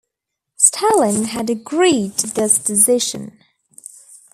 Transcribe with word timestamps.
Stalin 0.57 1.25
had 1.25 1.47
agreed 1.51 2.17
to 2.17 2.25
this 2.25 2.57
decision. 2.57 3.37